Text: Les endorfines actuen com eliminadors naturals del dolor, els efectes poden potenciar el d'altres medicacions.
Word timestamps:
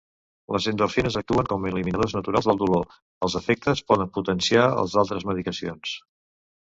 Les 0.53 0.67
endorfines 0.69 1.17
actuen 1.19 1.49
com 1.51 1.67
eliminadors 1.71 2.15
naturals 2.17 2.49
del 2.51 2.59
dolor, 2.63 2.89
els 3.27 3.37
efectes 3.41 3.87
poden 3.93 4.13
potenciar 4.17 4.65
el 4.71 4.91
d'altres 4.95 5.29
medicacions. 5.33 5.95